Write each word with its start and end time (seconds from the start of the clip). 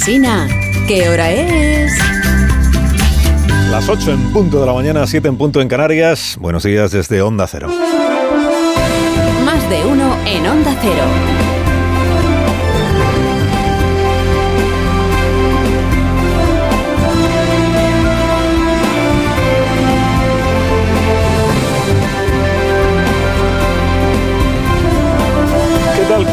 Alsina, 0.00 0.48
¿qué 0.88 1.10
hora 1.10 1.30
es? 1.30 1.92
Las 3.70 3.86
8 3.86 4.12
en 4.12 4.32
punto 4.32 4.58
de 4.58 4.64
la 4.66 4.72
mañana, 4.72 5.06
7 5.06 5.28
en 5.28 5.36
punto 5.36 5.60
en 5.60 5.68
Canarias. 5.68 6.38
Buenos 6.40 6.62
días 6.62 6.90
desde 6.90 7.20
Onda 7.20 7.46
Cero. 7.46 7.68
Más 9.44 9.68
de 9.68 9.84
uno 9.84 10.16
en 10.24 10.46
Onda 10.46 10.74
Cero. 10.80 11.39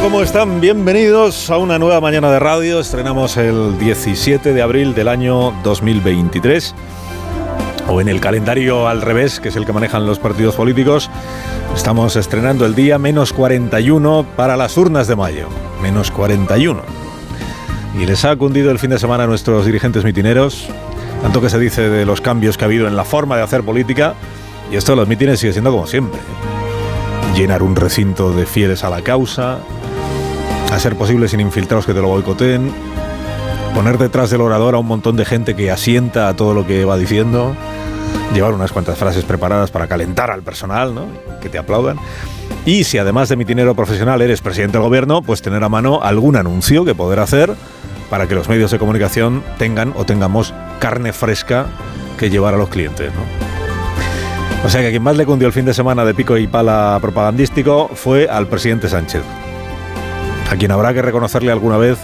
¿Cómo 0.08 0.22
están? 0.22 0.62
Bienvenidos 0.62 1.50
a 1.50 1.58
una 1.58 1.78
nueva 1.78 2.00
mañana 2.00 2.32
de 2.32 2.40
radio. 2.40 2.80
Estrenamos 2.80 3.36
el 3.36 3.78
17 3.78 4.54
de 4.54 4.62
abril 4.62 4.96
del 4.96 5.10
año 5.10 5.52
2023 5.66 6.74
o 7.90 8.00
en 8.00 8.08
el 8.08 8.22
calendario 8.22 8.88
al 8.88 9.02
revés, 9.02 9.42
que 9.42 9.50
es 9.50 9.58
el 9.58 9.66
que 9.66 9.74
manejan 9.74 10.06
los 10.06 10.18
partidos 10.18 10.56
políticos, 10.56 11.10
estamos 11.76 12.16
estrenando 12.16 12.66
el 12.66 12.74
día 12.74 12.98
menos 12.98 13.34
41 13.34 14.26
para 14.38 14.56
las 14.56 14.78
urnas 14.78 15.08
de 15.08 15.18
mayo. 15.18 15.50
Menos 15.82 16.10
41. 16.10 16.82
Y 18.00 18.06
les 18.06 18.24
ha 18.24 18.34
cundido 18.38 18.72
el 18.72 18.80
fin 18.80 18.92
de 18.92 19.00
semana 19.00 19.26
a 19.26 19.28
nuestros 19.28 19.66
dirigentes 19.66 20.06
mitineros, 20.06 20.70
tanto 21.22 21.42
que 21.42 21.50
se 21.50 21.60
dice 21.60 21.90
de 21.90 22.06
los 22.06 22.22
cambios 22.22 22.58
que 22.58 22.64
ha 22.64 22.68
habido 22.68 22.88
en 22.88 22.96
la 22.96 23.04
forma 23.04 23.36
de 23.36 23.44
hacer 23.44 23.62
política, 23.62 24.14
y 24.72 24.78
esto 24.78 24.94
de 24.94 24.96
los 24.96 25.08
mitines 25.10 25.42
sigue 25.42 25.52
siendo 25.52 25.72
como 25.72 25.86
siempre. 25.86 26.22
Llenar 27.36 27.62
un 27.62 27.76
recinto 27.76 28.32
de 28.32 28.46
fieles 28.46 28.86
a 28.86 28.90
la 28.90 29.02
causa, 29.02 29.60
a 30.72 30.80
ser 30.80 30.96
posible 30.96 31.28
sin 31.28 31.40
infiltrados 31.40 31.86
que 31.86 31.94
te 31.94 32.02
lo 32.02 32.08
boicoteen, 32.10 32.72
poner 33.74 33.98
detrás 33.98 34.30
del 34.30 34.42
orador 34.42 34.76
a 34.76 34.78
un 34.80 34.88
montón 34.88 35.16
de 35.16 35.26
gente 35.26 35.56
que 35.56 35.72
asienta 35.72 36.28
a 36.30 36.36
todo 36.36 36.54
lo 36.54 36.66
que 36.66 36.86
va 36.86 36.98
diciendo, 36.98 37.56
llevar 38.34 38.54
unas 38.54 38.72
cuantas 38.72 38.98
frases 38.98 39.24
preparadas 39.24 39.72
para 39.72 39.88
calentar 39.88 40.32
al 40.32 40.44
personal, 40.44 40.94
¿no? 40.94 41.06
que 41.42 41.50
te 41.50 41.58
aplaudan. 41.58 41.98
Y 42.66 42.84
si 42.84 42.98
además 42.98 43.30
de 43.30 43.36
mitinero 43.36 43.76
profesional 43.76 44.22
eres 44.22 44.42
presidente 44.42 44.78
del 44.78 44.88
gobierno, 44.88 45.22
pues 45.22 45.42
tener 45.42 45.64
a 45.64 45.70
mano 45.70 46.02
algún 46.04 46.36
anuncio 46.36 46.86
que 46.86 46.96
poder 46.96 47.20
hacer 47.20 47.54
para 48.10 48.28
que 48.28 48.36
los 48.36 48.50
medios 48.50 48.72
de 48.72 48.80
comunicación 48.80 49.44
tengan 49.58 49.94
o 49.96 50.06
tengamos 50.06 50.54
carne 50.80 51.14
fresca 51.14 51.68
que 52.18 52.30
llevar 52.30 52.54
a 52.54 52.58
los 52.58 52.70
clientes. 52.70 53.12
¿no? 53.14 54.66
O 54.66 54.70
sea 54.70 54.82
que 54.82 54.90
quien 54.90 55.04
más 55.04 55.16
le 55.16 55.26
cundió 55.26 55.48
el 55.48 55.54
fin 55.54 55.66
de 55.66 55.74
semana 55.74 56.04
de 56.04 56.14
pico 56.14 56.38
y 56.38 56.48
pala 56.48 56.98
propagandístico 57.02 57.90
fue 57.94 58.28
al 58.28 58.48
presidente 58.48 58.90
Sánchez, 58.90 59.22
a 60.50 60.56
quien 60.56 60.72
habrá 60.72 60.94
que 60.94 61.02
reconocerle 61.02 61.52
alguna 61.52 61.78
vez 61.78 61.98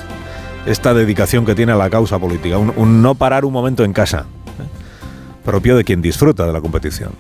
esta 0.66 0.94
dedicación 0.94 1.45
que 1.45 1.55
tiene 1.55 1.72
a 1.72 1.75
la 1.75 1.89
causa 1.89 2.19
política, 2.19 2.58
un, 2.58 3.02
no 3.02 3.16
parar 3.16 3.45
un 3.45 3.53
momento 3.53 3.83
en 3.83 3.94
casa, 3.94 4.25
¿eh? 4.59 5.45
propio 5.45 5.75
de 5.75 5.83
quien 5.83 6.02
disfruta 6.02 6.45
de 6.45 6.53
la 6.53 6.61
competición. 6.61 7.11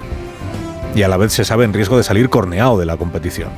Y 0.95 1.03
a 1.03 1.07
la 1.07 1.17
vez 1.17 1.33
se 1.33 1.43
sabe 1.43 1.65
en 1.65 1.73
riesgo 1.73 1.97
de 1.97 2.03
salir 2.03 2.29
corneado 2.29 2.77
de 2.77 2.85
la 2.85 2.97
competición. 2.97 3.49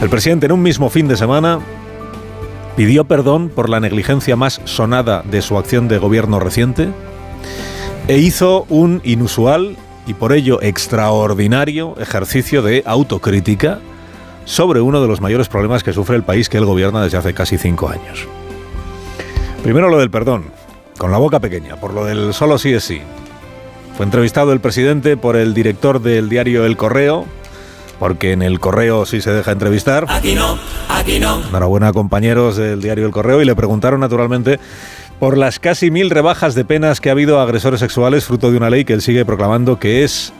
El 0.00 0.08
presidente 0.08 0.46
en 0.46 0.52
un 0.52 0.62
mismo 0.62 0.90
fin 0.90 1.08
de 1.08 1.16
semana 1.16 1.60
pidió 2.76 3.04
perdón 3.04 3.48
por 3.48 3.68
la 3.68 3.80
negligencia 3.80 4.36
más 4.36 4.60
sonada 4.64 5.22
de 5.28 5.42
su 5.42 5.58
acción 5.58 5.88
de 5.88 5.98
gobierno 5.98 6.38
reciente 6.38 6.88
e 8.06 8.18
hizo 8.18 8.64
un 8.68 9.00
inusual 9.02 9.76
y 10.06 10.14
por 10.14 10.32
ello 10.32 10.62
extraordinario 10.62 11.98
ejercicio 11.98 12.62
de 12.62 12.82
autocrítica 12.86 13.80
sobre 14.48 14.80
uno 14.80 15.02
de 15.02 15.06
los 15.06 15.20
mayores 15.20 15.46
problemas 15.46 15.84
que 15.84 15.92
sufre 15.92 16.16
el 16.16 16.22
país 16.22 16.48
que 16.48 16.56
él 16.56 16.64
gobierna 16.64 17.02
desde 17.02 17.18
hace 17.18 17.34
casi 17.34 17.58
cinco 17.58 17.90
años. 17.90 18.26
Primero 19.62 19.90
lo 19.90 19.98
del 19.98 20.10
perdón, 20.10 20.44
con 20.96 21.12
la 21.12 21.18
boca 21.18 21.38
pequeña, 21.38 21.76
por 21.76 21.92
lo 21.92 22.06
del 22.06 22.32
solo 22.32 22.56
sí 22.58 22.72
es 22.72 22.82
sí. 22.82 23.02
Fue 23.96 24.06
entrevistado 24.06 24.54
el 24.54 24.60
presidente 24.60 25.18
por 25.18 25.36
el 25.36 25.52
director 25.52 26.00
del 26.00 26.30
diario 26.30 26.64
El 26.64 26.78
Correo, 26.78 27.26
porque 27.98 28.32
en 28.32 28.40
el 28.40 28.58
Correo 28.58 29.04
sí 29.04 29.20
se 29.20 29.32
deja 29.32 29.52
entrevistar. 29.52 30.06
Aquí 30.08 30.34
no, 30.34 30.58
aquí 30.88 31.20
no. 31.20 31.42
Enhorabuena 31.46 31.92
compañeros 31.92 32.56
del 32.56 32.80
diario 32.80 33.04
El 33.04 33.12
Correo 33.12 33.42
y 33.42 33.44
le 33.44 33.54
preguntaron 33.54 34.00
naturalmente 34.00 34.58
por 35.18 35.36
las 35.36 35.58
casi 35.58 35.90
mil 35.90 36.08
rebajas 36.08 36.54
de 36.54 36.64
penas 36.64 37.02
que 37.02 37.10
ha 37.10 37.12
habido 37.12 37.38
a 37.38 37.42
agresores 37.42 37.80
sexuales 37.80 38.24
fruto 38.24 38.50
de 38.50 38.56
una 38.56 38.70
ley 38.70 38.86
que 38.86 38.94
él 38.94 39.02
sigue 39.02 39.26
proclamando 39.26 39.78
que 39.78 40.04
es 40.04 40.32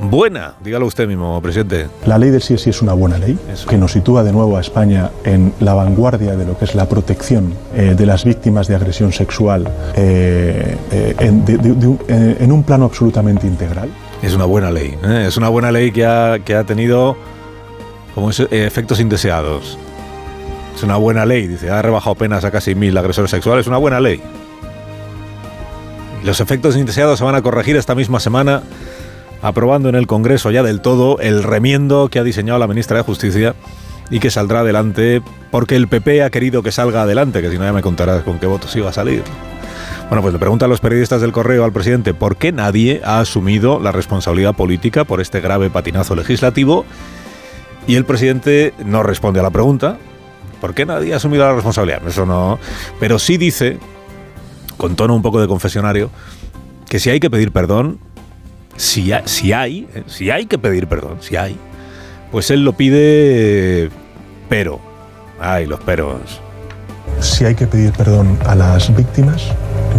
buena. 0.00 0.54
Dígalo 0.62 0.86
usted 0.86 1.06
mismo, 1.08 1.40
presidente. 1.42 1.86
La 2.06 2.18
ley 2.18 2.30
del 2.30 2.42
sí 2.42 2.54
es 2.54 2.62
sí 2.62 2.70
es 2.70 2.82
una 2.82 2.92
buena 2.92 3.18
ley 3.18 3.38
Eso. 3.52 3.66
que 3.68 3.76
nos 3.78 3.92
sitúa 3.92 4.22
de 4.22 4.32
nuevo 4.32 4.56
a 4.56 4.60
España 4.60 5.10
en 5.24 5.52
la 5.60 5.74
vanguardia 5.74 6.36
de 6.36 6.44
lo 6.46 6.58
que 6.58 6.64
es 6.66 6.74
la 6.74 6.88
protección 6.88 7.54
eh, 7.74 7.94
de 7.96 8.06
las 8.06 8.24
víctimas 8.24 8.68
de 8.68 8.74
agresión 8.76 9.12
sexual 9.12 9.68
eh, 9.94 10.76
eh, 10.92 11.16
en, 11.20 11.44
de- 11.44 11.58
de- 11.58 11.74
de 11.74 11.86
un- 11.86 11.98
en 12.08 12.52
un 12.52 12.62
plano 12.62 12.84
absolutamente 12.86 13.46
integral. 13.46 13.88
Es 14.22 14.34
una 14.34 14.44
buena 14.46 14.70
ley. 14.70 14.96
Es 15.02 15.36
una 15.36 15.48
buena 15.48 15.70
ley 15.72 15.92
que 15.92 16.06
ha, 16.06 16.38
que 16.44 16.54
ha 16.54 16.64
tenido 16.64 17.16
como 18.14 18.30
efectos 18.30 18.98
indeseados. 19.00 19.78
Es 20.74 20.82
una 20.82 20.96
buena 20.96 21.24
ley, 21.26 21.46
dice, 21.46 21.70
ha 21.70 21.80
rebajado 21.82 22.14
penas 22.16 22.44
a 22.44 22.50
casi 22.50 22.74
mil 22.74 22.96
agresores 22.96 23.30
sexuales. 23.30 23.62
Es 23.64 23.68
una 23.68 23.76
buena 23.78 24.00
ley. 24.00 24.20
Los 26.24 26.40
efectos 26.40 26.76
indeseados 26.76 27.18
se 27.18 27.24
van 27.24 27.34
a 27.34 27.42
corregir 27.42 27.76
esta 27.76 27.94
misma 27.94 28.18
semana, 28.20 28.62
aprobando 29.42 29.88
en 29.88 29.94
el 29.94 30.06
Congreso 30.06 30.50
ya 30.50 30.62
del 30.62 30.80
todo 30.80 31.18
el 31.20 31.42
remiendo 31.42 32.08
que 32.08 32.18
ha 32.18 32.24
diseñado 32.24 32.58
la 32.58 32.66
ministra 32.66 32.98
de 32.98 33.02
Justicia 33.02 33.54
y 34.10 34.20
que 34.20 34.30
saldrá 34.30 34.60
adelante 34.60 35.22
porque 35.50 35.76
el 35.76 35.88
PP 35.88 36.22
ha 36.22 36.30
querido 36.30 36.62
que 36.62 36.72
salga 36.72 37.02
adelante, 37.02 37.42
que 37.42 37.50
si 37.50 37.58
no 37.58 37.64
ya 37.64 37.72
me 37.72 37.82
contarás 37.82 38.22
con 38.22 38.38
qué 38.38 38.46
votos 38.46 38.74
iba 38.76 38.90
a 38.90 38.92
salir. 38.92 39.22
Bueno, 40.08 40.22
pues 40.22 40.32
le 40.32 40.38
preguntan 40.38 40.70
los 40.70 40.80
periodistas 40.80 41.20
del 41.20 41.32
correo 41.32 41.64
al 41.64 41.72
presidente 41.72 42.14
por 42.14 42.36
qué 42.36 42.52
nadie 42.52 43.00
ha 43.04 43.18
asumido 43.18 43.80
la 43.80 43.90
responsabilidad 43.90 44.54
política 44.54 45.04
por 45.04 45.20
este 45.20 45.40
grave 45.40 45.68
patinazo 45.68 46.14
legislativo 46.14 46.84
y 47.88 47.96
el 47.96 48.04
presidente 48.04 48.72
no 48.84 49.02
responde 49.02 49.40
a 49.40 49.42
la 49.42 49.50
pregunta. 49.50 49.98
¿Por 50.60 50.74
qué 50.74 50.86
nadie 50.86 51.12
ha 51.12 51.16
asumido 51.16 51.44
la 51.44 51.54
responsabilidad? 51.54 52.06
Eso 52.06 52.24
no. 52.24 52.58
Pero 53.00 53.18
sí 53.18 53.36
dice, 53.36 53.78
con 54.76 54.94
tono 54.94 55.14
un 55.14 55.22
poco 55.22 55.40
de 55.40 55.48
confesionario, 55.48 56.10
que 56.88 57.00
si 57.00 57.10
hay 57.10 57.18
que 57.18 57.30
pedir 57.30 57.50
perdón, 57.50 57.98
si, 58.76 59.12
ha- 59.12 59.26
si 59.26 59.52
hay, 59.52 59.86
eh, 59.94 60.02
si 60.06 60.30
hay 60.30 60.46
que 60.46 60.58
pedir 60.58 60.86
perdón, 60.86 61.18
si 61.20 61.36
hay, 61.36 61.56
pues 62.32 62.50
él 62.50 62.64
lo 62.64 62.72
pide, 62.74 63.90
pero. 64.48 64.80
Ay, 65.40 65.66
los 65.66 65.80
peros. 65.80 66.40
Si 67.20 67.44
hay 67.44 67.54
que 67.54 67.66
pedir 67.66 67.92
perdón 67.92 68.38
a 68.46 68.54
las 68.54 68.94
víctimas, 68.94 69.42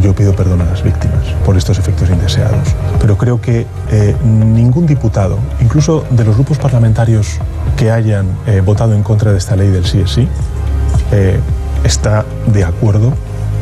yo 0.02 0.14
pido 0.14 0.36
perdón 0.36 0.62
a 0.62 0.66
las 0.66 0.84
víctimas 0.84 1.24
por 1.46 1.56
estos 1.58 1.78
efectos 1.80 2.10
indeseados. 2.10 2.68
Pero 3.00 3.18
creo 3.18 3.40
que 3.42 3.66
eh, 3.92 4.16
ningún 4.24 4.86
diputado, 4.86 5.38
incluso 5.62 6.06
de 6.10 6.24
los 6.26 6.36
grupos 6.36 6.58
parlamentarios 6.58 7.38
que 7.78 7.92
hayan 7.92 8.28
eh, 8.48 8.62
votado 8.62 8.94
en 8.94 9.04
contra 9.04 9.32
de 9.32 9.38
esta 9.38 9.56
ley 9.56 9.70
del 9.70 9.86
sí 9.86 10.00
es 10.02 10.12
sí, 10.12 10.28
está 11.84 12.26
de 12.48 12.64
acuerdo 12.64 13.14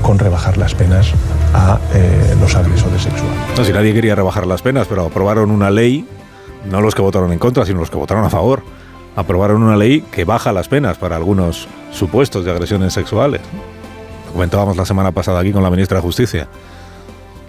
con 0.02 0.18
rebajar 0.20 0.58
las 0.58 0.74
penas 0.76 1.08
a 1.56 1.80
eh, 1.94 2.36
los 2.40 2.54
agresores 2.54 3.02
sexuales. 3.02 3.38
No, 3.58 3.64
si 3.64 3.72
nadie 3.72 3.94
quería 3.94 4.14
rebajar 4.14 4.46
las 4.46 4.62
penas, 4.62 4.88
pero 4.88 5.06
aprobaron 5.06 5.52
una 5.52 5.72
ley, 5.72 6.06
no 6.70 6.82
los 6.82 6.94
que 6.94 7.02
votaron 7.02 7.32
en 7.32 7.40
contra, 7.40 7.66
sino 7.66 7.80
los 7.80 7.90
que 7.90 7.98
votaron 7.98 8.26
a 8.26 8.30
favor. 8.30 8.62
Aprobaron 9.16 9.64
una 9.64 9.78
ley 9.78 10.02
que 10.02 10.26
baja 10.26 10.52
las 10.52 10.68
penas 10.68 10.98
para 10.98 11.16
algunos 11.16 11.70
supuestos 11.94 12.44
de 12.44 12.52
agresiones 12.52 12.92
sexuales. 12.92 13.40
Lo 14.28 14.34
comentábamos 14.34 14.76
la 14.76 14.86
semana 14.86 15.14
pasada 15.14 15.40
aquí 15.40 15.54
con 15.54 15.64
la 15.64 15.70
ministra 15.70 16.00
de 16.00 16.02
Justicia. 16.02 16.50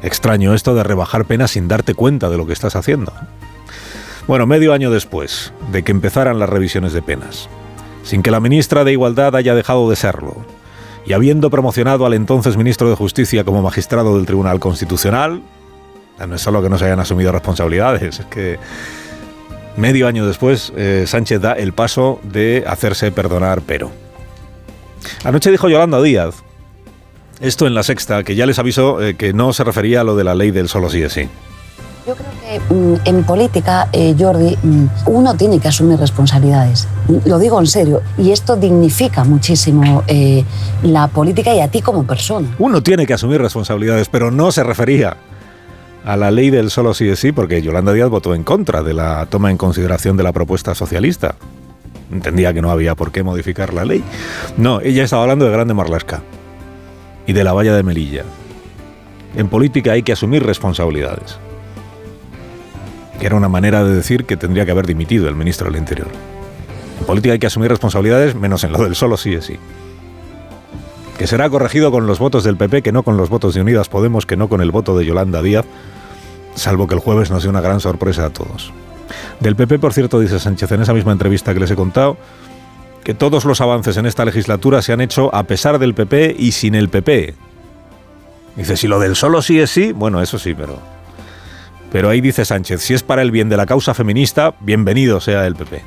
Extraño 0.02 0.54
esto 0.54 0.76
de 0.76 0.84
rebajar 0.84 1.24
penas 1.24 1.50
sin 1.50 1.66
darte 1.66 1.94
cuenta 1.94 2.30
de 2.30 2.36
lo 2.36 2.46
que 2.46 2.52
estás 2.52 2.76
haciendo. 2.76 3.12
Bueno, 4.28 4.46
medio 4.46 4.72
año 4.72 4.92
después 4.92 5.52
de 5.72 5.82
que 5.82 5.90
empezaran 5.90 6.38
las 6.38 6.48
revisiones 6.48 6.92
de 6.92 7.02
penas, 7.02 7.48
sin 8.04 8.22
que 8.22 8.30
la 8.30 8.38
ministra 8.38 8.84
de 8.84 8.92
Igualdad 8.92 9.34
haya 9.34 9.56
dejado 9.56 9.90
de 9.90 9.96
serlo, 9.96 10.36
y 11.06 11.12
habiendo 11.12 11.50
promocionado 11.50 12.04
al 12.04 12.14
entonces 12.14 12.56
ministro 12.56 12.90
de 12.90 12.96
Justicia 12.96 13.44
como 13.44 13.62
magistrado 13.62 14.16
del 14.16 14.26
Tribunal 14.26 14.58
Constitucional, 14.58 15.40
no 16.26 16.34
es 16.34 16.42
solo 16.42 16.62
que 16.62 16.68
no 16.68 16.78
se 16.78 16.86
hayan 16.86 17.00
asumido 17.00 17.30
responsabilidades, 17.30 18.20
es 18.20 18.26
que 18.26 18.58
medio 19.76 20.08
año 20.08 20.26
después 20.26 20.72
eh, 20.76 21.04
Sánchez 21.06 21.40
da 21.40 21.52
el 21.52 21.72
paso 21.72 22.20
de 22.22 22.64
hacerse 22.66 23.12
perdonar, 23.12 23.62
pero. 23.66 23.90
Anoche 25.24 25.50
dijo 25.50 25.68
Yolanda 25.68 26.02
Díaz, 26.02 26.42
esto 27.40 27.66
en 27.66 27.74
la 27.74 27.82
sexta, 27.82 28.24
que 28.24 28.34
ya 28.34 28.46
les 28.46 28.58
aviso 28.58 29.02
eh, 29.02 29.14
que 29.14 29.32
no 29.32 29.52
se 29.52 29.62
refería 29.62 30.00
a 30.00 30.04
lo 30.04 30.16
de 30.16 30.24
la 30.24 30.34
ley 30.34 30.50
del 30.50 30.68
solo 30.68 30.90
sí 30.90 31.02
es 31.02 31.12
sí. 31.12 31.28
Yo 32.06 32.14
creo 32.14 32.30
que 32.40 32.74
mm, 32.74 32.94
en 33.04 33.24
política, 33.24 33.88
eh, 33.92 34.14
Jordi, 34.16 34.56
mm, 34.62 34.86
uno 35.06 35.36
tiene 35.36 35.58
que 35.58 35.66
asumir 35.66 35.98
responsabilidades. 35.98 36.86
Lo 37.24 37.40
digo 37.40 37.58
en 37.58 37.66
serio. 37.66 38.00
Y 38.16 38.30
esto 38.30 38.54
dignifica 38.54 39.24
muchísimo 39.24 40.04
eh, 40.06 40.44
la 40.84 41.08
política 41.08 41.52
y 41.52 41.58
a 41.58 41.68
ti 41.68 41.82
como 41.82 42.06
persona. 42.06 42.54
Uno 42.60 42.80
tiene 42.80 43.06
que 43.06 43.14
asumir 43.14 43.40
responsabilidades, 43.40 44.08
pero 44.08 44.30
no 44.30 44.52
se 44.52 44.62
refería 44.62 45.16
a 46.04 46.16
la 46.16 46.30
ley 46.30 46.50
del 46.50 46.70
solo 46.70 46.94
sí 46.94 47.08
es 47.08 47.18
sí, 47.18 47.32
porque 47.32 47.60
Yolanda 47.60 47.92
Díaz 47.92 48.08
votó 48.08 48.36
en 48.36 48.44
contra 48.44 48.84
de 48.84 48.94
la 48.94 49.26
toma 49.26 49.50
en 49.50 49.56
consideración 49.56 50.16
de 50.16 50.22
la 50.22 50.32
propuesta 50.32 50.76
socialista. 50.76 51.34
Entendía 52.12 52.54
que 52.54 52.62
no 52.62 52.70
había 52.70 52.94
por 52.94 53.10
qué 53.10 53.24
modificar 53.24 53.74
la 53.74 53.84
ley. 53.84 54.04
No, 54.56 54.80
ella 54.80 55.02
estaba 55.02 55.22
hablando 55.22 55.44
de 55.44 55.50
Grande 55.50 55.74
Marlasca. 55.74 56.22
y 57.26 57.32
de 57.32 57.42
la 57.42 57.52
valla 57.52 57.74
de 57.74 57.82
Melilla. 57.82 58.22
En 59.34 59.48
política 59.48 59.90
hay 59.90 60.04
que 60.04 60.12
asumir 60.12 60.46
responsabilidades. 60.46 61.40
Que 63.18 63.26
era 63.26 63.36
una 63.36 63.48
manera 63.48 63.84
de 63.84 63.94
decir 63.94 64.24
que 64.24 64.36
tendría 64.36 64.64
que 64.64 64.70
haber 64.70 64.86
dimitido 64.86 65.28
el 65.28 65.34
ministro 65.34 65.70
del 65.70 65.78
Interior. 65.78 66.08
En 67.00 67.06
política 67.06 67.32
hay 67.32 67.38
que 67.38 67.46
asumir 67.46 67.70
responsabilidades 67.70 68.34
menos 68.34 68.64
en 68.64 68.72
lo 68.72 68.78
del 68.78 68.94
solo 68.94 69.16
sí 69.16 69.34
es 69.34 69.44
sí. 69.44 69.56
Que 71.18 71.26
será 71.26 71.48
corregido 71.48 71.90
con 71.90 72.06
los 72.06 72.18
votos 72.18 72.44
del 72.44 72.56
PP, 72.56 72.82
que 72.82 72.92
no 72.92 73.02
con 73.02 73.16
los 73.16 73.30
votos 73.30 73.54
de 73.54 73.62
Unidas 73.62 73.88
Podemos, 73.88 74.26
que 74.26 74.36
no 74.36 74.48
con 74.48 74.60
el 74.60 74.70
voto 74.70 74.96
de 74.98 75.06
Yolanda 75.06 75.42
Díaz, 75.42 75.64
salvo 76.54 76.86
que 76.86 76.94
el 76.94 77.00
jueves 77.00 77.30
nos 77.30 77.42
dé 77.42 77.48
una 77.48 77.60
gran 77.60 77.80
sorpresa 77.80 78.26
a 78.26 78.30
todos. 78.30 78.72
Del 79.40 79.56
PP, 79.56 79.78
por 79.78 79.92
cierto, 79.92 80.20
dice 80.20 80.38
Sánchez 80.38 80.72
en 80.72 80.82
esa 80.82 80.92
misma 80.92 81.12
entrevista 81.12 81.54
que 81.54 81.60
les 81.60 81.70
he 81.70 81.76
contado, 81.76 82.16
que 83.04 83.14
todos 83.14 83.44
los 83.44 83.60
avances 83.60 83.96
en 83.96 84.06
esta 84.06 84.24
legislatura 84.24 84.82
se 84.82 84.92
han 84.92 85.00
hecho 85.00 85.34
a 85.34 85.44
pesar 85.44 85.78
del 85.78 85.94
PP 85.94 86.34
y 86.38 86.52
sin 86.52 86.74
el 86.74 86.88
PP. 86.88 87.34
Dice, 88.56 88.76
si 88.76 88.88
lo 88.88 88.98
del 88.98 89.16
solo 89.16 89.42
sí 89.42 89.60
es 89.60 89.70
sí, 89.70 89.92
bueno, 89.92 90.20
eso 90.20 90.38
sí, 90.38 90.54
pero... 90.54 90.95
Pero 91.96 92.10
ahí 92.10 92.20
dice 92.20 92.44
Sánchez, 92.44 92.82
si 92.82 92.92
es 92.92 93.02
para 93.02 93.22
el 93.22 93.30
bien 93.30 93.48
de 93.48 93.56
la 93.56 93.64
causa 93.64 93.94
feminista, 93.94 94.52
bienvenido 94.60 95.18
sea 95.18 95.46
el 95.46 95.56
PP. 95.56 95.80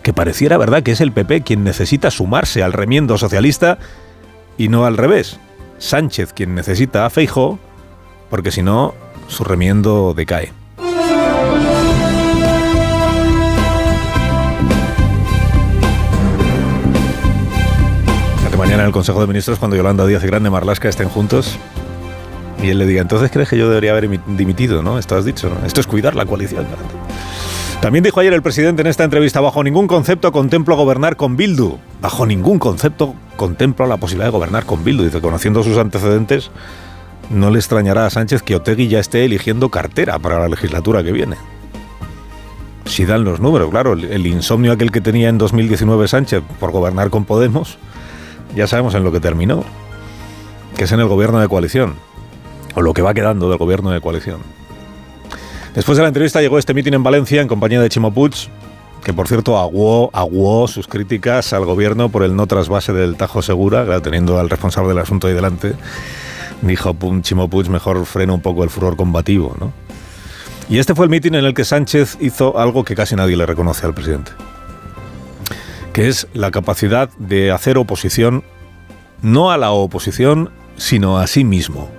Que 0.00 0.12
pareciera 0.12 0.56
verdad 0.58 0.84
que 0.84 0.92
es 0.92 1.00
el 1.00 1.10
PP 1.10 1.40
quien 1.40 1.64
necesita 1.64 2.12
sumarse 2.12 2.62
al 2.62 2.72
remiendo 2.72 3.18
socialista 3.18 3.78
y 4.56 4.68
no 4.68 4.84
al 4.84 4.96
revés. 4.96 5.40
Sánchez 5.78 6.32
quien 6.32 6.54
necesita 6.54 7.04
a 7.04 7.10
Feijo, 7.10 7.58
porque 8.30 8.52
si 8.52 8.62
no, 8.62 8.94
su 9.26 9.42
remiendo 9.42 10.14
decae. 10.14 10.52
mañana 18.56 18.82
en 18.82 18.88
el 18.88 18.92
Consejo 18.92 19.20
de 19.20 19.26
Ministros, 19.26 19.58
cuando 19.58 19.76
Yolanda 19.76 20.04
Díaz 20.06 20.22
y 20.22 20.26
Grande 20.26 20.50
Marlasca 20.50 20.88
estén 20.88 21.08
juntos, 21.08 21.58
y 22.62 22.70
él 22.70 22.78
le 22.78 22.86
diga, 22.86 23.02
entonces 23.02 23.30
crees 23.30 23.48
que 23.48 23.56
yo 23.56 23.68
debería 23.68 23.92
haber 23.92 24.20
dimitido, 24.26 24.82
¿no? 24.82 24.98
Esto 24.98 25.16
has 25.16 25.24
dicho, 25.24 25.48
¿no? 25.48 25.64
Esto 25.66 25.80
es 25.80 25.86
cuidar 25.86 26.14
la 26.16 26.26
coalición. 26.26 26.66
También 27.80 28.02
dijo 28.02 28.18
ayer 28.18 28.32
el 28.32 28.42
presidente 28.42 28.82
en 28.82 28.88
esta 28.88 29.04
entrevista, 29.04 29.40
bajo 29.40 29.62
ningún 29.62 29.86
concepto 29.86 30.32
contemplo 30.32 30.74
gobernar 30.76 31.16
con 31.16 31.36
Bildu. 31.36 31.78
Bajo 32.00 32.26
ningún 32.26 32.58
concepto 32.58 33.14
contemplo 33.36 33.86
la 33.86 33.98
posibilidad 33.98 34.26
de 34.26 34.32
gobernar 34.32 34.64
con 34.64 34.82
Bildu. 34.82 35.04
Dice, 35.04 35.20
conociendo 35.20 35.62
sus 35.62 35.78
antecedentes, 35.78 36.50
no 37.30 37.50
le 37.50 37.58
extrañará 37.58 38.06
a 38.06 38.10
Sánchez 38.10 38.42
que 38.42 38.56
Otegui 38.56 38.88
ya 38.88 38.98
esté 38.98 39.24
eligiendo 39.24 39.68
cartera 39.68 40.18
para 40.18 40.40
la 40.40 40.48
legislatura 40.48 41.04
que 41.04 41.12
viene. 41.12 41.36
Si 42.86 43.04
dan 43.04 43.22
los 43.22 43.38
números, 43.38 43.70
claro, 43.70 43.92
el 43.92 44.26
insomnio 44.26 44.72
aquel 44.72 44.90
que 44.90 45.00
tenía 45.00 45.28
en 45.28 45.38
2019 45.38 46.08
Sánchez 46.08 46.42
por 46.58 46.72
gobernar 46.72 47.10
con 47.10 47.24
Podemos, 47.26 47.78
ya 48.56 48.66
sabemos 48.66 48.94
en 48.94 49.04
lo 49.04 49.12
que 49.12 49.20
terminó, 49.20 49.62
que 50.76 50.84
es 50.84 50.92
en 50.92 50.98
el 50.98 51.06
gobierno 51.06 51.38
de 51.38 51.48
coalición, 51.48 51.94
o 52.78 52.82
lo 52.82 52.94
que 52.94 53.02
va 53.02 53.12
quedando 53.12 53.48
del 53.48 53.58
gobierno 53.58 53.90
de 53.90 54.00
coalición. 54.00 54.38
Después 55.74 55.98
de 55.98 56.02
la 56.02 56.08
entrevista 56.08 56.40
llegó 56.40 56.58
este 56.58 56.74
mitin 56.74 56.94
en 56.94 57.02
Valencia 57.02 57.42
en 57.42 57.48
compañía 57.48 57.80
de 57.80 57.88
Chimo 57.88 58.14
Puig, 58.14 58.34
que 59.02 59.12
por 59.12 59.26
cierto 59.26 59.58
aguó, 59.58 60.10
aguó 60.12 60.68
sus 60.68 60.86
críticas 60.86 61.52
al 61.52 61.64
gobierno 61.64 62.08
por 62.08 62.22
el 62.22 62.36
no 62.36 62.46
trasvase 62.46 62.92
del 62.92 63.16
Tajo 63.16 63.42
Segura, 63.42 64.00
teniendo 64.00 64.38
al 64.38 64.48
responsable 64.48 64.90
del 64.90 64.98
asunto 64.98 65.26
ahí 65.26 65.34
delante, 65.34 65.74
dijo 66.62 66.96
Chimo 67.22 67.48
mejor 67.68 68.06
frena 68.06 68.32
un 68.32 68.42
poco 68.42 68.62
el 68.62 68.70
furor 68.70 68.96
combativo, 68.96 69.56
¿no? 69.58 69.72
Y 70.68 70.78
este 70.78 70.94
fue 70.94 71.06
el 71.06 71.10
mitin 71.10 71.34
en 71.34 71.44
el 71.44 71.54
que 71.54 71.64
Sánchez 71.64 72.18
hizo 72.20 72.58
algo 72.58 72.84
que 72.84 72.94
casi 72.94 73.16
nadie 73.16 73.36
le 73.36 73.46
reconoce 73.46 73.86
al 73.86 73.94
presidente 73.94 74.30
que 75.92 76.06
es 76.06 76.28
la 76.32 76.52
capacidad 76.52 77.10
de 77.18 77.50
hacer 77.50 77.76
oposición 77.76 78.44
no 79.20 79.50
a 79.50 79.56
la 79.56 79.72
oposición, 79.72 80.52
sino 80.76 81.18
a 81.18 81.26
sí 81.26 81.42
mismo. 81.42 81.97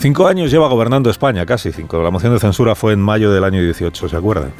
Cinco 0.00 0.28
años 0.28 0.52
lleva 0.52 0.68
gobernando 0.68 1.10
España, 1.10 1.44
casi 1.44 1.72
cinco. 1.72 2.00
La 2.04 2.12
moción 2.12 2.32
de 2.32 2.38
censura 2.38 2.76
fue 2.76 2.92
en 2.92 3.00
mayo 3.00 3.32
del 3.32 3.42
año 3.42 3.60
18, 3.60 4.08
¿se 4.08 4.16
acuerdan? 4.16 4.52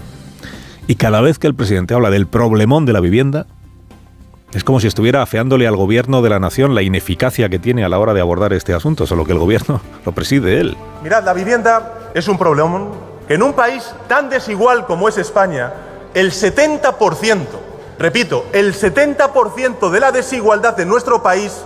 Y 0.88 0.96
cada 0.96 1.20
vez 1.20 1.38
que 1.38 1.46
el 1.46 1.54
presidente 1.54 1.94
habla 1.94 2.10
del 2.10 2.26
problemón 2.26 2.86
de 2.86 2.92
la 2.92 2.98
vivienda, 2.98 3.46
es 4.52 4.64
como 4.64 4.80
si 4.80 4.88
estuviera 4.88 5.22
afeándole 5.22 5.68
al 5.68 5.76
gobierno 5.76 6.22
de 6.22 6.30
la 6.30 6.40
nación 6.40 6.74
la 6.74 6.82
ineficacia 6.82 7.48
que 7.48 7.60
tiene 7.60 7.84
a 7.84 7.88
la 7.88 8.00
hora 8.00 8.14
de 8.14 8.20
abordar 8.20 8.52
este 8.52 8.74
asunto, 8.74 9.06
solo 9.06 9.24
que 9.24 9.30
el 9.30 9.38
gobierno 9.38 9.80
lo 10.04 10.10
preside 10.10 10.58
él. 10.58 10.76
Mirad, 11.04 11.24
la 11.24 11.34
vivienda 11.34 12.10
es 12.14 12.26
un 12.26 12.36
problemón 12.36 12.90
que 13.28 13.34
en 13.34 13.44
un 13.44 13.52
país 13.52 13.92
tan 14.08 14.28
desigual 14.28 14.86
como 14.86 15.08
es 15.08 15.18
España, 15.18 15.72
el 16.14 16.32
70%, 16.32 17.38
repito, 17.96 18.46
el 18.52 18.74
70% 18.74 19.88
de 19.88 20.00
la 20.00 20.10
desigualdad 20.10 20.76
de 20.76 20.84
nuestro 20.84 21.22
país 21.22 21.62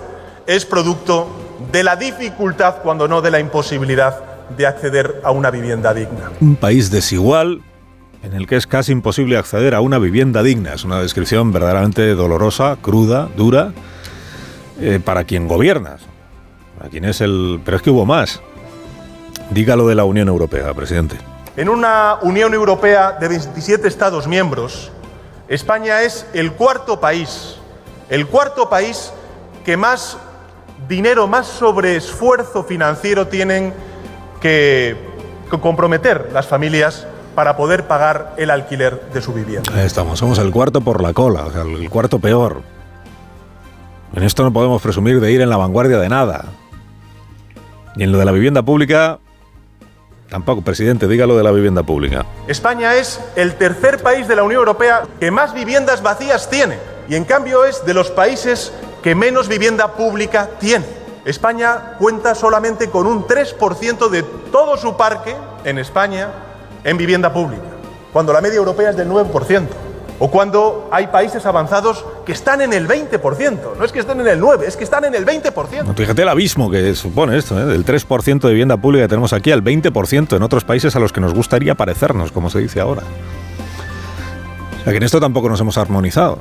es 0.46 0.66
producto 0.66 1.41
de 1.72 1.82
la 1.82 1.96
dificultad, 1.96 2.82
cuando 2.82 3.08
no 3.08 3.22
de 3.22 3.30
la 3.30 3.40
imposibilidad, 3.40 4.20
de 4.56 4.66
acceder 4.66 5.20
a 5.24 5.30
una 5.30 5.50
vivienda 5.50 5.94
digna. 5.94 6.30
Un 6.40 6.56
país 6.56 6.90
desigual 6.90 7.62
en 8.22 8.34
el 8.34 8.46
que 8.46 8.56
es 8.56 8.66
casi 8.66 8.92
imposible 8.92 9.36
acceder 9.36 9.74
a 9.74 9.80
una 9.80 9.98
vivienda 9.98 10.42
digna. 10.42 10.74
Es 10.74 10.84
una 10.84 11.00
descripción 11.00 11.50
verdaderamente 11.50 12.14
dolorosa, 12.14 12.76
cruda, 12.80 13.28
dura, 13.36 13.72
eh, 14.80 15.00
para 15.02 15.24
quien 15.24 15.48
gobierna. 15.48 15.96
Para 16.78 16.90
quien 16.90 17.04
es 17.04 17.20
el... 17.20 17.60
Pero 17.64 17.78
es 17.78 17.82
que 17.82 17.90
hubo 17.90 18.04
más. 18.04 18.40
Dígalo 19.50 19.88
de 19.88 19.94
la 19.94 20.04
Unión 20.04 20.28
Europea, 20.28 20.72
presidente. 20.75 21.16
En 21.56 21.68
una 21.68 22.18
Unión 22.22 22.54
Europea 22.54 23.12
de 23.12 23.28
27 23.28 23.88
Estados 23.88 24.26
miembros, 24.26 24.92
España 25.48 26.02
es 26.02 26.26
el 26.32 26.52
cuarto 26.52 27.00
país, 27.00 27.56
el 28.08 28.26
cuarto 28.26 28.70
país 28.70 29.12
que 29.64 29.76
más 29.76 30.16
dinero, 30.92 31.26
más 31.26 31.46
sobreesfuerzo 31.46 32.64
financiero 32.64 33.26
tienen 33.26 33.72
que, 34.40 34.94
comprometer 35.60 36.30
las 36.32 36.46
familias 36.46 37.06
para 37.34 37.56
poder 37.56 37.86
pagar 37.86 38.34
el 38.36 38.50
alquiler 38.50 39.00
de 39.12 39.20
su 39.20 39.32
vivienda. 39.32 39.70
Ahí 39.74 39.86
estamos, 39.86 40.18
somos 40.18 40.38
el 40.38 40.50
cuarto 40.50 40.80
por 40.80 41.02
la 41.02 41.12
cola, 41.12 41.44
o 41.46 41.50
sea, 41.50 41.62
el 41.62 41.90
cuarto 41.90 42.18
peor. 42.18 42.62
En 44.14 44.22
esto 44.22 44.42
no 44.44 44.52
podemos 44.52 44.80
presumir 44.80 45.20
de 45.20 45.32
ir 45.32 45.40
en 45.40 45.48
la 45.50 45.56
vanguardia 45.56 45.98
de 45.98 46.08
nada. 46.08 46.44
Y 47.96 48.02
en 48.02 48.12
lo 48.12 48.18
de 48.18 48.24
la 48.24 48.32
vivienda 48.32 48.62
pública, 48.62 49.18
Tampoco, 50.28 50.62
presidente, 50.62 51.06
dígalo 51.08 51.36
de 51.36 51.42
la 51.42 51.50
vivienda 51.50 51.82
pública. 51.82 52.24
España 52.48 52.94
es 52.94 53.20
el 53.36 53.54
tercer 53.56 54.02
país 54.02 54.26
de 54.26 54.34
la 54.34 54.42
Unión 54.42 54.60
Europea 54.60 55.02
que 55.20 55.30
más 55.30 55.52
viviendas 55.52 56.02
vacías 56.02 56.48
tiene 56.48 56.78
y 57.06 57.16
en 57.16 57.24
cambio 57.24 57.66
es 57.66 57.84
de 57.84 57.92
los 57.92 58.10
países 58.10 58.72
que 59.02 59.14
menos 59.14 59.49
vivienda 59.49 59.94
pública 59.94 60.49
tiene. 60.59 60.85
España 61.25 61.94
cuenta 61.99 62.35
solamente 62.35 62.90
con 62.90 63.06
un 63.06 63.25
3% 63.26 64.09
de 64.09 64.23
todo 64.23 64.76
su 64.76 64.97
parque 64.97 65.35
en 65.64 65.78
España 65.78 66.28
en 66.85 66.97
vivienda 66.97 67.32
pública, 67.32 67.62
cuando 68.12 68.32
la 68.32 68.40
media 68.40 68.56
europea 68.56 68.90
es 68.90 68.97
del 68.97 69.09
9% 69.09 69.66
o 70.18 70.30
cuando 70.30 70.88
hay 70.92 71.09
países 71.09 71.47
avanzados 71.47 72.04
que 72.25 72.32
están 72.32 72.61
en 72.61 72.73
el 72.73 72.87
20%. 72.87 73.76
No 73.76 73.85
es 73.85 73.90
que 73.90 73.99
estén 73.99 74.21
en 74.21 74.28
el 74.28 74.40
9%, 74.40 74.62
es 74.62 74.76
que 74.76 74.85
están 74.85 75.04
en 75.04 75.14
el 75.14 75.26
20%. 75.26 75.94
fíjate 75.97 76.23
el 76.23 76.28
abismo 76.28 76.71
que 76.71 76.94
supone 76.94 77.37
esto, 77.37 77.59
¿eh? 77.59 77.66
del 77.66 77.85
3% 77.85 78.40
de 78.40 78.50
vivienda 78.50 78.76
pública 78.76 79.04
que 79.04 79.09
tenemos 79.09 79.32
aquí 79.32 79.50
al 79.50 79.64
20% 79.64 80.37
en 80.37 80.42
otros 80.42 80.64
países 80.64 80.94
a 80.94 81.00
los 81.00 81.12
que 81.12 81.21
nos 81.21 81.35
gustaría 81.35 81.75
parecernos, 81.75 82.30
como 82.30 82.50
se 82.50 82.61
dice 82.61 82.80
ahora. 82.80 83.02
O 84.80 84.85
sea 84.85 84.92
que 84.92 84.97
en 84.97 85.02
esto 85.02 85.21
tampoco 85.21 85.49
nos 85.49 85.61
hemos 85.61 85.76
armonizado. 85.78 86.38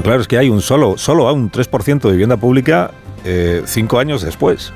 Claro, 0.00 0.22
es 0.22 0.28
que 0.28 0.38
hay 0.38 0.48
un 0.48 0.62
solo, 0.62 0.96
solo 0.96 1.28
a 1.28 1.32
un 1.32 1.50
3% 1.50 2.00
de 2.00 2.10
vivienda 2.10 2.36
pública 2.36 2.92
eh, 3.24 3.62
cinco 3.66 3.98
años 3.98 4.22
después. 4.22 4.72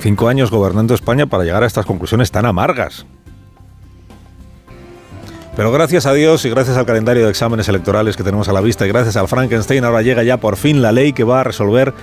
Cinco 0.00 0.28
años 0.28 0.50
gobernando 0.50 0.94
España 0.94 1.26
para 1.26 1.44
llegar 1.44 1.62
a 1.62 1.66
estas 1.66 1.86
conclusiones 1.86 2.30
tan 2.30 2.46
amargas. 2.46 3.06
Pero 5.56 5.72
gracias 5.72 6.04
a 6.04 6.12
Dios 6.12 6.44
y 6.44 6.50
gracias 6.50 6.76
al 6.76 6.84
calendario 6.84 7.24
de 7.24 7.30
exámenes 7.30 7.68
electorales 7.68 8.16
que 8.16 8.22
tenemos 8.22 8.48
a 8.48 8.52
la 8.52 8.60
vista 8.60 8.84
y 8.84 8.88
gracias 8.88 9.16
al 9.16 9.26
Frankenstein, 9.26 9.84
ahora 9.84 10.02
llega 10.02 10.22
ya 10.22 10.36
por 10.36 10.56
fin 10.56 10.82
la 10.82 10.92
ley 10.92 11.12
que 11.12 11.24
va 11.24 11.40
a 11.40 11.44
resolver 11.44 11.94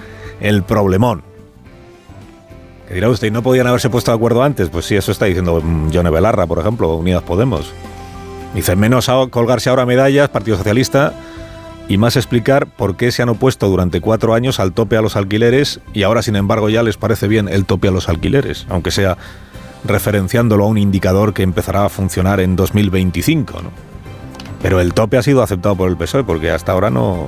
el 0.42 0.64
problemón. 0.64 1.22
Que 2.88 2.96
dirá 2.96 3.10
usted, 3.10 3.32
¿no 3.32 3.44
podían 3.44 3.68
haberse 3.68 3.90
puesto 3.90 4.12
de 4.12 4.16
acuerdo 4.16 4.42
antes? 4.42 4.70
Pues 4.70 4.86
sí, 4.86 4.96
eso 4.96 5.12
está 5.12 5.26
diciendo 5.26 5.62
Johnny 5.94 6.10
Belarra, 6.10 6.48
por 6.48 6.60
ejemplo, 6.60 6.96
Unidas 6.96 7.24
Podemos. 7.24 7.72
Dice, 8.54 8.76
menos 8.76 9.10
colgarse 9.32 9.70
ahora 9.70 9.86
medallas, 9.86 10.30
Partido 10.30 10.58
Socialista, 10.58 11.14
y 11.88 11.98
más 11.98 12.16
explicar 12.16 12.68
por 12.68 12.96
qué 12.96 13.12
se 13.12 13.22
han 13.22 13.30
opuesto 13.30 13.68
durante 13.68 14.00
cuatro 14.00 14.34
años 14.34 14.60
al 14.60 14.74
tope 14.74 14.96
a 14.96 15.02
los 15.02 15.16
alquileres 15.16 15.80
y 15.94 16.04
ahora, 16.04 16.22
sin 16.22 16.36
embargo, 16.36 16.70
ya 16.70 16.84
les 16.84 16.98
parece 16.98 17.28
bien 17.28 17.50
el 17.50 17.66
tope 17.66 17.88
a 17.88 17.92
los 17.92 18.10
alquileres, 18.10 18.66
aunque 18.70 18.92
sea 18.92 19.18
referenciándolo 19.86 20.64
a 20.64 20.68
un 20.68 20.78
indicador 20.78 21.34
que 21.34 21.44
empezará 21.44 21.86
a 21.86 21.90
funcionar 21.90 22.40
en 22.40 22.56
2025. 22.56 23.62
¿no? 23.62 23.70
Pero 24.62 24.80
el 24.80 24.94
tope 24.94 25.18
ha 25.18 25.24
sido 25.24 25.44
aceptado 25.44 25.76
por 25.76 25.90
el 25.90 25.98
PSOE 25.98 26.24
porque 26.24 26.52
hasta 26.52 26.72
ahora 26.72 26.90
no... 26.90 27.28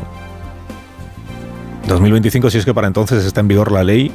2025 1.88 2.50
si 2.50 2.58
es 2.58 2.66
que 2.66 2.74
para 2.74 2.88
entonces 2.88 3.26
está 3.26 3.42
en 3.42 3.48
vigor 3.48 3.72
la 3.72 3.84
ley 3.84 4.12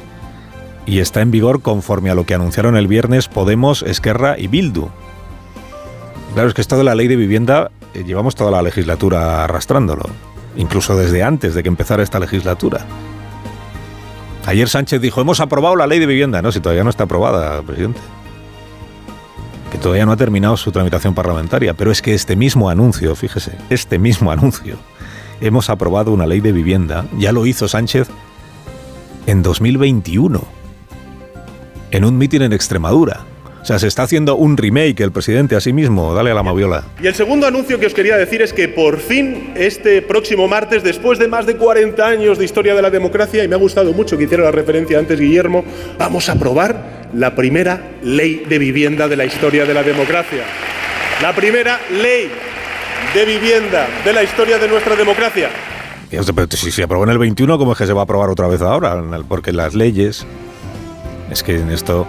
y 0.85 0.99
está 0.99 1.21
en 1.21 1.31
vigor 1.31 1.61
conforme 1.61 2.09
a 2.09 2.15
lo 2.15 2.25
que 2.25 2.33
anunciaron 2.33 2.75
el 2.75 2.87
viernes 2.87 3.29
Podemos, 3.29 3.83
Esquerra 3.83 4.37
y 4.37 4.47
Bildu. 4.47 4.89
Claro, 6.33 6.47
es 6.47 6.53
que 6.53 6.61
esto 6.61 6.77
de 6.77 6.83
la 6.83 6.95
ley 6.95 7.07
de 7.07 7.15
vivienda 7.17 7.71
eh, 7.93 8.03
llevamos 8.05 8.35
toda 8.35 8.51
la 8.51 8.61
legislatura 8.61 9.43
arrastrándolo. 9.43 10.05
incluso 10.55 10.97
desde 10.97 11.23
antes 11.23 11.55
de 11.55 11.63
que 11.63 11.69
empezara 11.69 12.03
esta 12.03 12.19
legislatura. 12.19 12.85
Ayer 14.45 14.67
Sánchez 14.67 14.99
dijo, 14.99 15.21
hemos 15.21 15.39
aprobado 15.39 15.75
la 15.75 15.87
ley 15.87 15.99
de 15.99 16.05
vivienda. 16.05 16.41
No, 16.41 16.51
si 16.51 16.59
todavía 16.59 16.83
no 16.83 16.89
está 16.89 17.03
aprobada, 17.05 17.61
presidente. 17.61 18.01
Que 19.71 19.77
todavía 19.77 20.05
no 20.05 20.11
ha 20.11 20.17
terminado 20.17 20.57
su 20.57 20.71
tramitación 20.71 21.13
parlamentaria. 21.13 21.73
Pero 21.73 21.91
es 21.91 22.01
que 22.01 22.13
este 22.13 22.35
mismo 22.35 22.69
anuncio, 22.69 23.15
fíjese, 23.15 23.53
este 23.69 23.97
mismo 23.97 24.31
anuncio, 24.31 24.75
hemos 25.39 25.69
aprobado 25.69 26.11
una 26.11 26.27
ley 26.27 26.41
de 26.41 26.51
vivienda, 26.51 27.05
ya 27.17 27.31
lo 27.31 27.45
hizo 27.45 27.67
Sánchez 27.67 28.09
en 29.27 29.41
2021, 29.43 30.43
en 31.91 32.05
un 32.05 32.17
mitin 32.17 32.41
en 32.41 32.53
Extremadura. 32.53 33.25
O 33.61 33.65
sea, 33.65 33.77
se 33.77 33.87
está 33.87 34.03
haciendo 34.03 34.35
un 34.35 34.57
remake 34.57 35.01
el 35.01 35.11
presidente 35.11 35.55
a 35.55 35.61
sí 35.61 35.71
mismo. 35.71 36.15
Dale 36.15 36.31
a 36.31 36.33
la 36.33 36.41
maviola. 36.41 36.83
Y 37.01 37.05
el 37.07 37.13
segundo 37.13 37.45
anuncio 37.45 37.79
que 37.79 37.85
os 37.85 37.93
quería 37.93 38.17
decir 38.17 38.41
es 38.41 38.53
que 38.53 38.67
por 38.67 38.97
fin 38.97 39.53
este 39.55 40.01
próximo 40.01 40.47
martes, 40.47 40.83
después 40.83 41.19
de 41.19 41.27
más 41.27 41.45
de 41.45 41.57
40 41.57 42.03
años 42.03 42.39
de 42.39 42.45
historia 42.45 42.73
de 42.73 42.81
la 42.81 42.89
democracia, 42.89 43.43
y 43.43 43.47
me 43.47 43.55
ha 43.55 43.59
gustado 43.59 43.93
mucho 43.93 44.17
que 44.17 44.23
hiciera 44.23 44.43
la 44.43 44.51
referencia 44.51 44.97
antes 44.97 45.19
Guillermo, 45.19 45.63
vamos 45.99 46.27
a 46.29 46.33
aprobar 46.33 47.09
la 47.13 47.35
primera 47.35 47.91
ley 48.01 48.45
de 48.49 48.57
vivienda 48.57 49.07
de 49.07 49.15
la 49.15 49.25
historia 49.25 49.65
de 49.65 49.73
la 49.75 49.83
democracia. 49.83 50.43
La 51.21 51.35
primera 51.35 51.79
ley 52.01 52.29
de 53.13 53.25
vivienda 53.25 53.87
de 54.03 54.13
la 54.13 54.23
historia 54.23 54.57
de 54.57 54.67
nuestra 54.67 54.95
democracia. 54.95 55.49
Pero 56.09 56.47
si 56.49 56.71
se 56.71 56.83
aprobó 56.83 57.03
en 57.03 57.11
el 57.11 57.19
21, 57.19 57.57
¿cómo 57.59 57.73
es 57.73 57.77
que 57.77 57.85
se 57.85 57.93
va 57.93 58.01
a 58.01 58.03
aprobar 58.05 58.29
otra 58.29 58.47
vez 58.47 58.61
ahora? 58.61 59.01
Porque 59.27 59.53
las 59.53 59.75
leyes... 59.75 60.25
Es 61.29 61.43
que 61.43 61.55
en 61.55 61.71
esto 61.71 62.05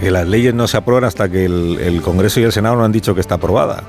que 0.00 0.10
las 0.10 0.26
leyes 0.28 0.54
no 0.54 0.66
se 0.68 0.76
aprueban 0.76 1.04
hasta 1.04 1.28
que 1.28 1.44
el, 1.44 2.00
Congreso 2.02 2.40
y 2.40 2.44
el 2.44 2.52
Senado 2.52 2.76
no 2.76 2.84
han 2.84 2.92
dicho 2.92 3.14
que 3.14 3.20
está 3.20 3.36
aprobada. 3.36 3.84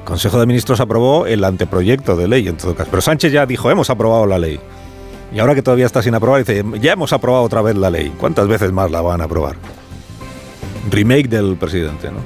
El 0.00 0.04
Consejo 0.04 0.40
de 0.40 0.46
Ministros 0.46 0.80
aprobó 0.80 1.26
el 1.26 1.44
anteproyecto 1.44 2.16
de 2.16 2.28
ley, 2.28 2.48
en 2.48 2.56
todo 2.56 2.74
caso. 2.74 2.90
Pero 2.90 3.00
Sánchez 3.00 3.32
ya 3.32 3.46
dijo, 3.46 3.70
hemos 3.70 3.90
aprobado 3.90 4.26
la 4.26 4.38
ley. 4.38 4.58
Y 5.32 5.38
ahora 5.38 5.54
que 5.54 5.62
todavía 5.62 5.86
está 5.86 6.02
sin 6.02 6.14
aprobar, 6.14 6.44
dice, 6.44 6.64
ya 6.80 6.92
hemos 6.92 7.12
aprobado 7.12 7.44
otra 7.44 7.62
vez 7.62 7.76
la 7.76 7.90
ley. 7.90 8.12
¿Cuántas 8.18 8.48
veces 8.48 8.72
más 8.72 8.90
la 8.90 9.00
van 9.00 9.20
a 9.20 9.24
aprobar? 9.24 9.56
Remake 10.90 11.28
del 11.28 11.56
presidente, 11.56 12.10
¿no? 12.10 12.18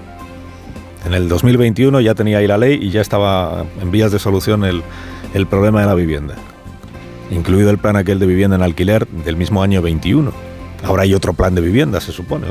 En 1.05 1.13
el 1.13 1.29
2021 1.29 2.01
ya 2.01 2.15
tenía 2.15 2.39
ahí 2.39 2.47
la 2.47 2.57
ley 2.57 2.79
y 2.81 2.89
ya 2.89 3.03
estaba 3.03 3.67
en 3.83 3.91
vías 3.91 4.11
de 4.11 4.19
solución 4.19 4.65
el, 4.65 4.83
el 5.35 5.47
problema 5.47 5.81
de 5.83 5.87
la 5.87 5.95
vivienda. 5.95 6.35
Incluido 7.31 7.69
el 7.69 7.77
plan 7.77 7.97
aquel 7.97 8.19
de 8.19 8.27
vivienda 8.27 8.57
en 8.57 8.63
alquiler 8.63 9.07
del 9.07 9.37
mismo 9.37 9.63
año 9.63 9.83
21 9.83 10.54
Ahora 10.85 11.03
hay 11.03 11.15
otro 11.15 11.33
plan 11.33 11.55
de 11.55 11.61
vivienda, 11.61 12.01
se 12.01 12.13
supone. 12.13 12.47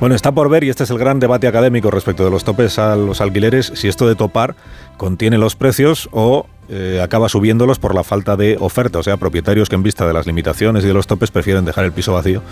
Bueno, 0.00 0.14
está 0.14 0.30
por 0.30 0.48
ver, 0.48 0.62
y 0.62 0.68
este 0.68 0.84
es 0.84 0.90
el 0.90 0.98
gran 0.98 1.18
debate 1.18 1.48
académico 1.48 1.90
respecto 1.90 2.24
de 2.24 2.30
los 2.30 2.44
topes 2.44 2.78
a 2.78 2.94
los 2.94 3.20
alquileres, 3.20 3.72
si 3.74 3.88
esto 3.88 4.06
de 4.06 4.14
topar 4.14 4.54
contiene 4.96 5.38
los 5.38 5.56
precios 5.56 6.08
o 6.12 6.46
eh, 6.68 7.00
acaba 7.02 7.28
subiéndolos 7.28 7.80
por 7.80 7.96
la 7.96 8.04
falta 8.04 8.36
de 8.36 8.56
oferta, 8.60 9.00
o 9.00 9.02
sea, 9.02 9.16
propietarios 9.16 9.68
que 9.68 9.74
en 9.74 9.82
vista 9.82 10.06
de 10.06 10.12
las 10.12 10.26
limitaciones 10.26 10.84
y 10.84 10.86
de 10.86 10.94
los 10.94 11.08
topes 11.08 11.32
prefieren 11.32 11.64
dejar 11.64 11.84
el 11.84 11.92
piso 11.92 12.12
vacío 12.12 12.42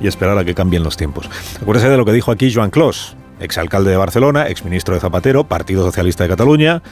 y 0.00 0.08
esperar 0.08 0.36
a 0.36 0.44
que 0.44 0.54
cambien 0.54 0.82
los 0.82 0.98
tiempos. 0.98 1.30
Acuérdese 1.62 1.88
de 1.88 1.96
lo 1.96 2.04
que 2.04 2.12
dijo 2.12 2.32
aquí 2.32 2.52
Joan 2.52 2.68
Clos, 2.68 3.16
exalcalde 3.40 3.90
de 3.90 3.96
Barcelona, 3.96 4.48
exministro 4.48 4.94
de 4.94 5.00
Zapatero, 5.00 5.44
Partido 5.44 5.84
Socialista 5.84 6.24
de 6.24 6.30
Cataluña, 6.30 6.82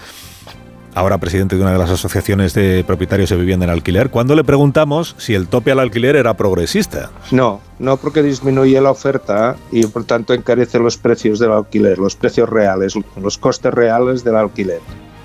ahora 0.95 1.19
presidente 1.19 1.57
de 1.57 1.63
una 1.63 1.73
de 1.73 1.79
las 1.79 1.91
asociaciones 1.91 2.55
de 2.55 2.85
propietarios 2.85 3.31
de 3.31 3.37
vivienda 3.37 3.65
en 3.65 3.71
alquiler, 3.71 4.11
cuando 4.11 4.35
le 4.35 4.45
preguntamos 4.45 5.15
si 5.19 5.35
el 5.35 5.49
tope 5.49 5.73
al 5.73 5.81
alquiler 5.81 6.17
era 6.17 6.37
progresista. 6.37 7.11
No, 7.31 7.61
no 7.79 7.97
porque 7.97 8.23
disminuye 8.23 8.81
la 8.81 8.91
oferta 8.91 9.57
y 9.71 9.87
por 9.87 10.05
tanto 10.05 10.35
encarece 10.35 10.79
los 10.79 10.97
precios 10.97 11.39
del 11.39 11.53
alquiler, 11.53 11.99
los 11.99 12.17
precios 12.17 12.49
reales, 12.49 12.95
los 13.21 13.39
costes 13.39 13.73
reales 13.73 14.25
del 14.25 14.37
alquiler. 14.37 14.81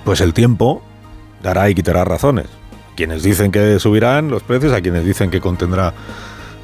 Pues 0.06 0.22
el 0.22 0.34
tiempo 0.34 0.82
dará 1.42 1.70
y 1.70 1.76
quitará 1.76 2.04
razones. 2.04 2.48
Quienes 2.96 3.24
dicen 3.24 3.52
que 3.52 3.80
subirán 3.80 4.30
los 4.30 4.44
precios, 4.44 4.72
a 4.74 4.82
quienes 4.82 5.04
dicen 5.04 5.32
que 5.32 5.42
contendrá 5.42 5.94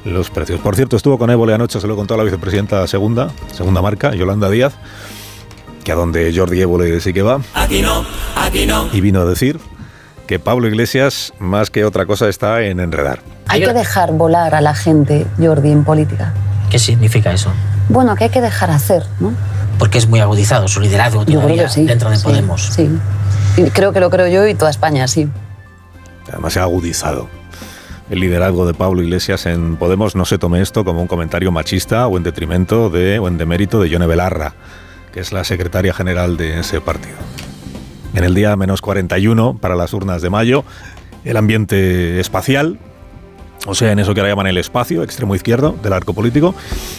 los 0.04 0.30
precios. 0.30 0.60
Por 0.60 0.76
cierto, 0.76 0.96
estuvo 0.96 1.18
con 1.18 1.30
Évole 1.30 1.52
anoche, 1.52 1.80
se 1.80 1.86
lo 1.86 1.96
contó 1.96 2.14
a 2.14 2.16
la 2.16 2.24
vicepresidenta 2.24 2.86
segunda, 2.86 3.30
segunda 3.52 3.82
marca, 3.82 4.14
Yolanda 4.14 4.48
Díaz 4.48 4.74
que 5.84 5.92
a 5.92 5.94
donde 5.94 6.32
Jordi 6.34 6.60
Évole 6.60 7.00
sí 7.00 7.12
que 7.12 7.22
va. 7.22 7.40
Aquí 7.54 7.82
no, 7.82 8.04
aquí 8.36 8.66
no. 8.66 8.88
Y 8.92 9.00
vino 9.00 9.20
a 9.20 9.24
decir 9.24 9.58
que 10.26 10.38
Pablo 10.38 10.68
Iglesias, 10.68 11.32
más 11.38 11.70
que 11.70 11.84
otra 11.84 12.06
cosa, 12.06 12.28
está 12.28 12.62
en 12.62 12.78
enredar. 12.78 13.20
Hay 13.48 13.62
que 13.62 13.72
dejar 13.72 14.12
volar 14.12 14.54
a 14.54 14.60
la 14.60 14.74
gente, 14.74 15.26
Jordi, 15.38 15.72
en 15.72 15.84
política. 15.84 16.32
¿Qué 16.70 16.78
significa 16.78 17.32
eso? 17.32 17.52
Bueno, 17.88 18.14
que 18.14 18.24
hay 18.24 18.30
que 18.30 18.40
dejar 18.40 18.70
hacer, 18.70 19.04
¿no? 19.18 19.32
Porque 19.78 19.98
es 19.98 20.06
muy 20.06 20.20
agudizado 20.20 20.68
su 20.68 20.80
liderazgo 20.80 21.24
todavía 21.24 21.66
dentro 21.74 22.10
de 22.10 22.18
Podemos. 22.20 22.70
Sí, 22.72 22.88
creo 23.72 23.92
que 23.92 23.98
lo 23.98 24.08
creo 24.10 24.28
yo 24.28 24.46
y 24.46 24.54
toda 24.54 24.70
España, 24.70 25.08
sí. 25.08 25.28
Además 26.28 26.52
se 26.52 26.60
ha 26.60 26.62
agudizado. 26.62 27.28
El 28.08 28.20
liderazgo 28.20 28.66
de 28.66 28.74
Pablo 28.74 29.02
Iglesias 29.02 29.46
en 29.46 29.76
Podemos 29.76 30.14
no 30.14 30.24
se 30.24 30.38
tome 30.38 30.60
esto 30.60 30.84
como 30.84 31.00
un 31.00 31.08
comentario 31.08 31.50
machista 31.50 32.06
o 32.06 32.16
en 32.16 32.22
detrimento 32.22 32.90
de 32.90 33.18
o 33.18 33.26
en 33.26 33.38
demérito 33.38 33.80
de 33.80 33.88
Yone 33.88 34.06
Belarra 34.06 34.54
que 35.12 35.20
es 35.20 35.32
la 35.32 35.44
secretaria 35.44 35.92
general 35.92 36.36
de 36.36 36.60
ese 36.60 36.80
partido. 36.80 37.16
En 38.14 38.24
el 38.24 38.34
día 38.34 38.56
menos 38.56 38.80
41 38.80 39.58
para 39.58 39.76
las 39.76 39.92
urnas 39.92 40.22
de 40.22 40.30
mayo, 40.30 40.64
el 41.24 41.36
ambiente 41.36 42.18
espacial, 42.20 42.78
o 43.66 43.74
sea, 43.74 43.92
en 43.92 43.98
eso 43.98 44.14
que 44.14 44.20
ahora 44.20 44.32
llaman 44.32 44.46
el 44.46 44.58
espacio, 44.58 45.02
extremo 45.02 45.34
izquierdo 45.34 45.76
del 45.82 45.92
arco 45.92 46.14
político, 46.14 46.54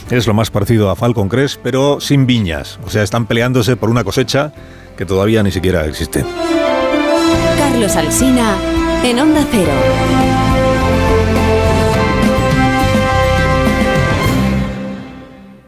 es 0.09 0.27
lo 0.27 0.33
más 0.33 0.51
parecido 0.51 0.89
a 0.89 0.95
Falcon 0.95 1.27
Crest, 1.27 1.59
pero 1.63 1.99
sin 1.99 2.27
viñas. 2.27 2.79
O 2.85 2.89
sea, 2.89 3.03
están 3.03 3.25
peleándose 3.25 3.75
por 3.75 3.89
una 3.89 4.03
cosecha 4.03 4.53
que 4.97 5.05
todavía 5.05 5.41
ni 5.41 5.51
siquiera 5.51 5.85
existe. 5.85 6.23
Carlos 7.57 7.95
Alsina, 7.95 8.55
en 9.03 9.19
Onda 9.19 9.45
Cero. 9.49 10.30